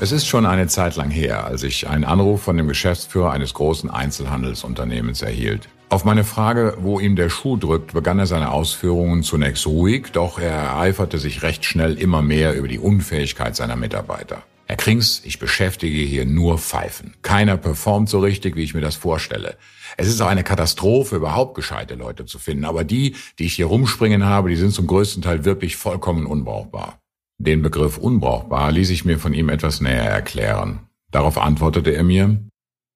[0.00, 3.52] Es ist schon eine Zeit lang her, als ich einen Anruf von dem Geschäftsführer eines
[3.52, 5.68] großen Einzelhandelsunternehmens erhielt.
[5.88, 10.38] Auf meine Frage, wo ihm der Schuh drückt, begann er seine Ausführungen zunächst ruhig, doch
[10.38, 14.44] er ereiferte sich recht schnell immer mehr über die Unfähigkeit seiner Mitarbeiter.
[14.66, 17.14] Herr Krings, ich beschäftige hier nur Pfeifen.
[17.22, 19.56] Keiner performt so richtig, wie ich mir das vorstelle.
[19.96, 23.66] Es ist auch eine Katastrophe, überhaupt gescheite Leute zu finden, aber die, die ich hier
[23.66, 27.00] rumspringen habe, die sind zum größten Teil wirklich vollkommen unbrauchbar.
[27.40, 30.88] Den Begriff unbrauchbar ließ ich mir von ihm etwas näher erklären.
[31.12, 32.42] Darauf antwortete er mir,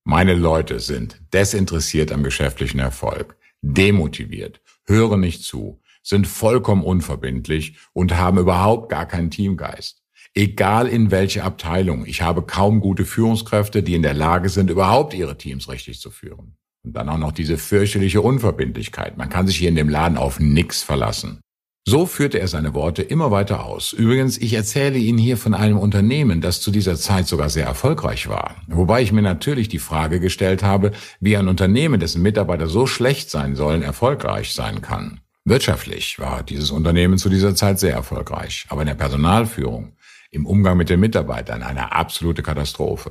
[0.05, 8.17] meine Leute sind desinteressiert am geschäftlichen Erfolg, demotiviert, hören nicht zu, sind vollkommen unverbindlich und
[8.17, 10.03] haben überhaupt gar keinen Teamgeist.
[10.35, 15.15] Egal in welche Abteilung, ich habe kaum gute Führungskräfte, die in der Lage sind, überhaupt
[15.15, 16.57] ihre Teams richtig zu führen.
[16.83, 19.17] Und dann auch noch diese fürchterliche Unverbindlichkeit.
[19.17, 21.41] Man kann sich hier in dem Laden auf nix verlassen.
[21.85, 23.93] So führte er seine Worte immer weiter aus.
[23.93, 28.29] Übrigens, ich erzähle Ihnen hier von einem Unternehmen, das zu dieser Zeit sogar sehr erfolgreich
[28.29, 28.55] war.
[28.69, 33.31] Wobei ich mir natürlich die Frage gestellt habe, wie ein Unternehmen, dessen Mitarbeiter so schlecht
[33.31, 35.21] sein sollen, erfolgreich sein kann.
[35.45, 39.97] Wirtschaftlich war dieses Unternehmen zu dieser Zeit sehr erfolgreich, aber in der Personalführung,
[40.31, 43.11] im Umgang mit den Mitarbeitern eine absolute Katastrophe.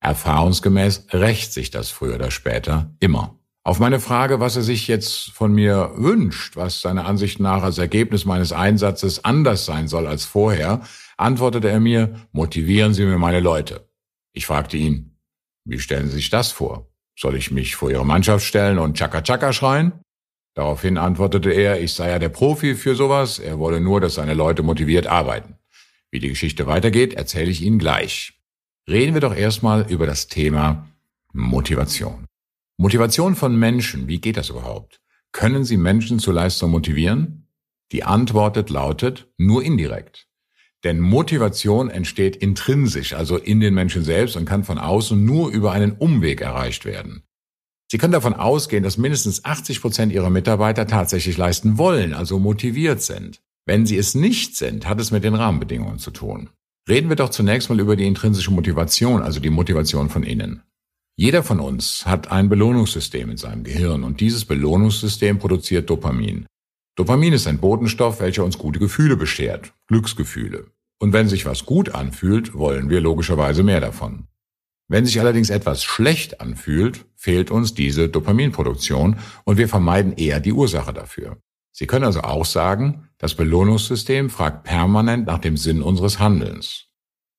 [0.00, 3.38] Erfahrungsgemäß rächt sich das früher oder später immer.
[3.66, 7.78] Auf meine Frage, was er sich jetzt von mir wünscht, was seiner Ansicht nach als
[7.78, 10.82] Ergebnis meines Einsatzes anders sein soll als vorher,
[11.16, 13.88] antwortete er mir, motivieren Sie mir meine Leute.
[14.32, 15.18] Ich fragte ihn,
[15.64, 16.92] wie stellen Sie sich das vor?
[17.18, 19.94] Soll ich mich vor Ihre Mannschaft stellen und Chaka Chaka schreien?
[20.54, 24.34] Daraufhin antwortete er, ich sei ja der Profi für sowas, er wolle nur, dass seine
[24.34, 25.56] Leute motiviert arbeiten.
[26.12, 28.38] Wie die Geschichte weitergeht, erzähle ich Ihnen gleich.
[28.88, 30.86] Reden wir doch erstmal über das Thema
[31.32, 32.26] Motivation.
[32.78, 35.00] Motivation von Menschen, wie geht das überhaupt?
[35.32, 37.48] Können Sie Menschen zur Leistung motivieren?
[37.90, 40.26] Die Antwort lautet nur indirekt.
[40.84, 45.72] Denn Motivation entsteht intrinsisch, also in den Menschen selbst und kann von außen nur über
[45.72, 47.22] einen Umweg erreicht werden.
[47.90, 53.00] Sie können davon ausgehen, dass mindestens 80 Prozent Ihrer Mitarbeiter tatsächlich leisten wollen, also motiviert
[53.00, 53.40] sind.
[53.64, 56.50] Wenn sie es nicht sind, hat es mit den Rahmenbedingungen zu tun.
[56.88, 60.62] Reden wir doch zunächst mal über die intrinsische Motivation, also die Motivation von innen.
[61.18, 66.44] Jeder von uns hat ein Belohnungssystem in seinem Gehirn und dieses Belohnungssystem produziert Dopamin.
[66.94, 70.66] Dopamin ist ein Botenstoff, welcher uns gute Gefühle beschert, Glücksgefühle.
[70.98, 74.26] Und wenn sich was gut anfühlt, wollen wir logischerweise mehr davon.
[74.88, 80.52] Wenn sich allerdings etwas schlecht anfühlt, fehlt uns diese Dopaminproduktion und wir vermeiden eher die
[80.52, 81.38] Ursache dafür.
[81.72, 86.88] Sie können also auch sagen, das Belohnungssystem fragt permanent nach dem Sinn unseres Handelns.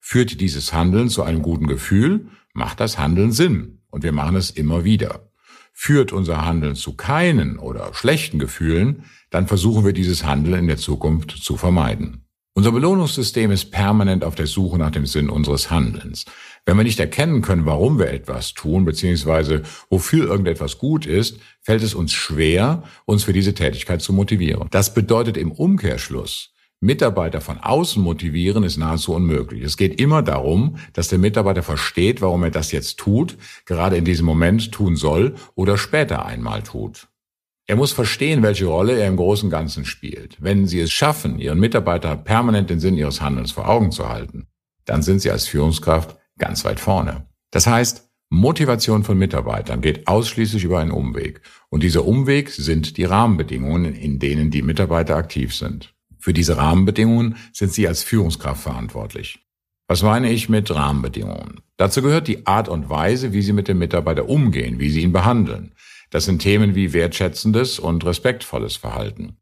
[0.09, 4.51] Führt dieses Handeln zu einem guten Gefühl, macht das Handeln Sinn und wir machen es
[4.51, 5.33] immer wieder.
[5.73, 10.77] Führt unser Handeln zu keinen oder schlechten Gefühlen, dann versuchen wir dieses Handeln in der
[10.77, 12.25] Zukunft zu vermeiden.
[12.53, 16.23] Unser Belohnungssystem ist permanent auf der Suche nach dem Sinn unseres Handelns.
[16.65, 21.83] Wenn wir nicht erkennen können, warum wir etwas tun, beziehungsweise wofür irgendetwas gut ist, fällt
[21.83, 24.69] es uns schwer, uns für diese Tätigkeit zu motivieren.
[24.71, 29.63] Das bedeutet im Umkehrschluss, Mitarbeiter von außen motivieren ist nahezu unmöglich.
[29.63, 34.05] Es geht immer darum, dass der Mitarbeiter versteht, warum er das jetzt tut, gerade in
[34.05, 37.07] diesem Moment tun soll oder später einmal tut.
[37.65, 40.37] Er muss verstehen, welche Rolle er im großen Ganzen spielt.
[40.39, 44.47] Wenn Sie es schaffen, Ihren Mitarbeiter permanent den Sinn Ihres Handelns vor Augen zu halten,
[44.85, 47.27] dann sind Sie als Führungskraft ganz weit vorne.
[47.51, 51.41] Das heißt, Motivation von Mitarbeitern geht ausschließlich über einen Umweg.
[51.69, 55.96] Und dieser Umweg sind die Rahmenbedingungen, in denen die Mitarbeiter aktiv sind.
[56.27, 59.39] Für diese Rahmenbedingungen sind Sie als Führungskraft verantwortlich.
[59.87, 61.61] Was meine ich mit Rahmenbedingungen?
[61.77, 65.13] Dazu gehört die Art und Weise, wie Sie mit dem Mitarbeiter umgehen, wie Sie ihn
[65.13, 65.73] behandeln.
[66.09, 69.37] Das sind Themen wie wertschätzendes und respektvolles Verhalten.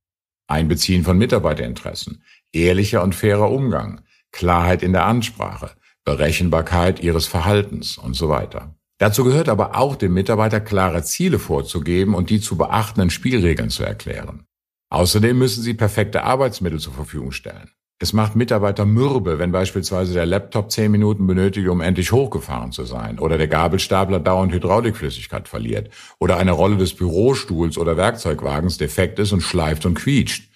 [0.46, 2.22] Einbeziehen von Mitarbeiterinteressen,
[2.54, 5.72] ehrlicher und fairer Umgang, Klarheit in der Ansprache,
[6.04, 8.76] Berechenbarkeit ihres Verhaltens und so weiter.
[9.00, 13.84] Dazu gehört aber auch dem Mitarbeiter klare Ziele vorzugeben und die zu beachtenden Spielregeln zu
[13.84, 14.46] erklären.
[14.96, 17.70] Außerdem müssen sie perfekte Arbeitsmittel zur Verfügung stellen.
[18.00, 22.86] Es macht Mitarbeiter mürbe, wenn beispielsweise der Laptop zehn Minuten benötigt, um endlich hochgefahren zu
[22.86, 29.20] sein, oder der Gabelstapler dauernd Hydraulikflüssigkeit verliert, oder eine Rolle des Bürostuhls oder Werkzeugwagens defekt
[29.20, 30.50] ist und schleift und quietscht.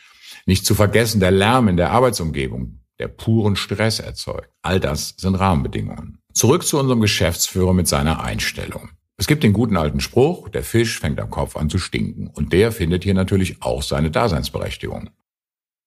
[0.45, 4.51] Nicht zu vergessen der Lärm in der Arbeitsumgebung, der puren Stress erzeugt.
[4.61, 6.19] All das sind Rahmenbedingungen.
[6.31, 8.89] Zurück zu unserem Geschäftsführer mit seiner Einstellung.
[9.19, 12.27] Es gibt den guten alten Spruch, der Fisch fängt am Kopf an zu stinken.
[12.27, 15.09] Und der findet hier natürlich auch seine Daseinsberechtigung.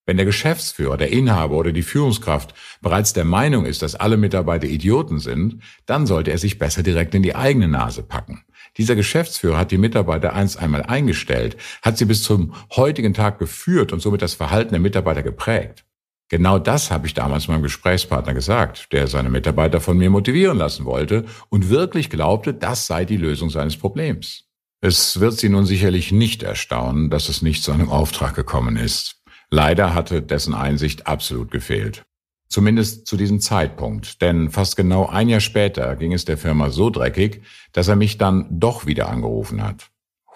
[0.04, 2.52] Wenn der Geschäftsführer, der Inhaber oder die Führungskraft
[2.82, 7.14] bereits der Meinung ist, dass alle Mitarbeiter Idioten sind, dann sollte er sich besser direkt
[7.14, 8.44] in die eigene Nase packen.
[8.76, 13.94] Dieser Geschäftsführer hat die Mitarbeiter einst einmal eingestellt, hat sie bis zum heutigen Tag geführt
[13.94, 15.86] und somit das Verhalten der Mitarbeiter geprägt.
[16.32, 20.86] Genau das habe ich damals meinem Gesprächspartner gesagt, der seine Mitarbeiter von mir motivieren lassen
[20.86, 24.44] wollte und wirklich glaubte, das sei die Lösung seines Problems.
[24.80, 29.20] Es wird Sie nun sicherlich nicht erstaunen, dass es nicht zu einem Auftrag gekommen ist.
[29.50, 32.04] Leider hatte dessen Einsicht absolut gefehlt.
[32.48, 36.88] Zumindest zu diesem Zeitpunkt, denn fast genau ein Jahr später ging es der Firma so
[36.88, 37.42] dreckig,
[37.72, 39.90] dass er mich dann doch wieder angerufen hat.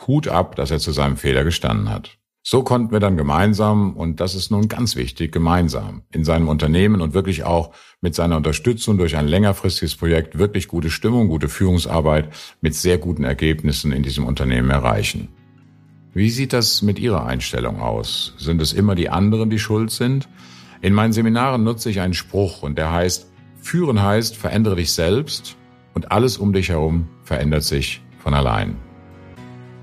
[0.06, 2.18] Hut ab, dass er zu seinem Fehler gestanden hat.
[2.48, 7.00] So konnten wir dann gemeinsam, und das ist nun ganz wichtig, gemeinsam in seinem Unternehmen
[7.00, 12.32] und wirklich auch mit seiner Unterstützung durch ein längerfristiges Projekt wirklich gute Stimmung, gute Führungsarbeit
[12.60, 15.26] mit sehr guten Ergebnissen in diesem Unternehmen erreichen.
[16.14, 18.34] Wie sieht das mit Ihrer Einstellung aus?
[18.38, 20.28] Sind es immer die anderen, die schuld sind?
[20.82, 23.26] In meinen Seminaren nutze ich einen Spruch und der heißt,
[23.60, 25.56] führen heißt, verändere dich selbst
[25.94, 28.76] und alles um dich herum verändert sich von allein.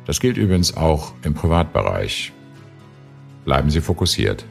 [0.05, 2.31] Das gilt übrigens auch im Privatbereich.
[3.45, 4.45] Bleiben Sie fokussiert.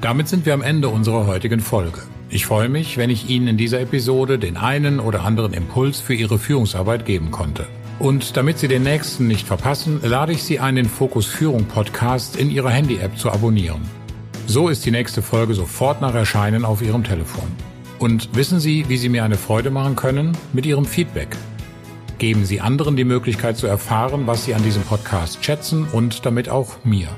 [0.00, 2.00] Damit sind wir am Ende unserer heutigen Folge.
[2.28, 6.14] Ich freue mich, wenn ich Ihnen in dieser Episode den einen oder anderen Impuls für
[6.14, 7.66] Ihre Führungsarbeit geben konnte.
[7.98, 12.36] Und damit Sie den nächsten nicht verpassen, lade ich Sie ein, den Fokus Führung Podcast
[12.36, 13.82] in Ihrer Handy-App zu abonnieren.
[14.46, 17.46] So ist die nächste Folge sofort nach Erscheinen auf Ihrem Telefon.
[17.98, 20.36] Und wissen Sie, wie Sie mir eine Freude machen können?
[20.52, 21.28] Mit Ihrem Feedback.
[22.18, 26.48] Geben Sie anderen die Möglichkeit zu erfahren, was Sie an diesem Podcast schätzen und damit
[26.48, 27.08] auch mir.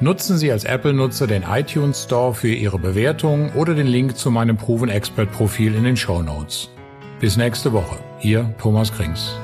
[0.00, 4.56] Nutzen Sie als Apple-Nutzer den iTunes Store für Ihre Bewertung oder den Link zu meinem
[4.56, 6.70] Proven Expert Profil in den Show Notes.
[7.18, 7.98] Bis nächste Woche.
[8.20, 9.36] Ihr Thomas Krings.